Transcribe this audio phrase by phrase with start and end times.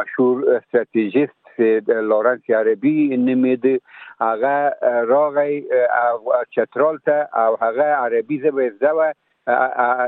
[0.00, 3.80] مشهور استراتیژیست لورنس عربي نومېده
[4.20, 4.74] هغه
[5.10, 5.62] راغی
[6.54, 9.12] چترال ته او هغه عربي زبه زده و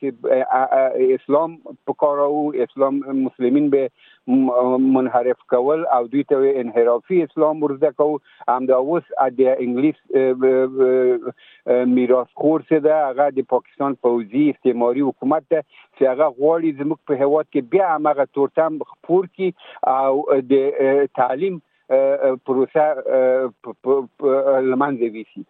[1.13, 1.57] اسلام
[1.87, 3.89] پکاراو اسلام مسلمین به
[4.79, 9.03] منحرف کول او دوی ته انحرافي اسلام ورزده کو هم دا اوس
[9.39, 9.99] د انګلیس
[11.85, 16.99] میراث خور څه ده هغه د پاکستان پوځي استعماري حکومت ته چې هغه غواړي زموږ
[17.11, 19.49] په هواد کې بیا هغه تورتم خپور کی
[19.87, 20.55] او د
[21.21, 21.55] تعلیم
[21.91, 22.83] پروسه
[24.69, 25.41] له منځه ویسي